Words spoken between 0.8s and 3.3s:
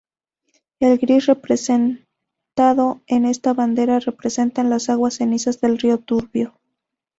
gris representado en